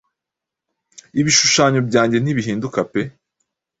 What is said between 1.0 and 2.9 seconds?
Ibishushanyo byanjye ntibihinduka